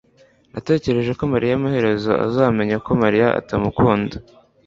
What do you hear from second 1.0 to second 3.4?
ko mariya amaherezo azamenya ko Mariya